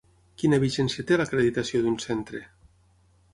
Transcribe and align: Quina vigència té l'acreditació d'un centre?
Quina 0.43 0.57
vigència 0.63 1.05
té 1.11 1.19
l'acreditació 1.21 1.83
d'un 1.85 2.01
centre? 2.07 2.43